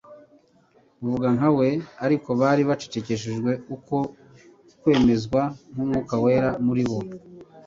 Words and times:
uvuga 1.03 1.27
nka 1.37 1.49
we». 1.57 1.67
Ariko 2.05 2.29
bari 2.41 2.61
bacecekesheje 2.69 3.51
uko 3.75 3.95
kwemezwa 4.81 5.41
n'Umwuka 5.73 6.15
wera 6.23 6.49
muri 6.65 6.83
bo. 6.89 6.99